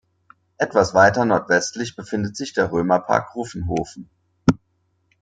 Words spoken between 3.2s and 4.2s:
Ruffenhofen.